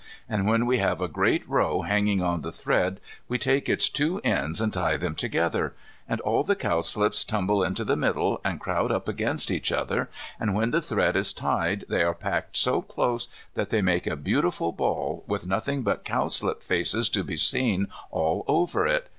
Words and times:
And 0.27 0.47
when 0.47 0.65
we 0.65 0.79
have 0.79 0.99
a 0.99 1.07
great 1.07 1.47
row 1.47 1.83
hanging 1.83 2.23
on 2.23 2.41
the 2.41 2.51
thread 2.51 2.99
we 3.27 3.37
take 3.37 3.69
its 3.69 3.87
two 3.87 4.19
ends 4.23 4.59
and 4.59 4.73
tie 4.73 4.97
them 4.97 5.13
together. 5.13 5.75
And 6.09 6.19
all 6.21 6.43
the 6.43 6.55
cowslips 6.55 7.23
tumble 7.23 7.61
into 7.63 7.85
the 7.85 7.95
middle 7.95 8.41
and 8.43 8.59
crowd 8.59 8.91
up 8.91 9.07
against 9.07 9.51
each 9.51 9.71
other, 9.71 10.09
and 10.39 10.55
when 10.55 10.71
the 10.71 10.81
thread 10.81 11.15
is 11.15 11.33
tied 11.33 11.85
they 11.87 12.01
are 12.01 12.15
packed 12.15 12.57
so 12.57 12.81
close 12.81 13.27
that 13.53 13.69
they 13.69 13.83
make 13.83 14.07
a 14.07 14.15
beautiful 14.15 14.71
ball, 14.71 15.23
with 15.27 15.45
nothing 15.45 15.83
but 15.83 16.03
cowslip 16.03 16.63
faces 16.63 17.07
to 17.09 17.23
be 17.23 17.37
seen 17.37 17.87
all 18.09 18.43
over 18.47 18.87
it. 18.87 19.07